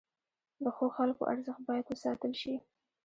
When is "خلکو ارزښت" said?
0.97-1.61